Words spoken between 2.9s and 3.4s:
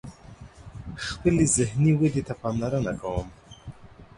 کوم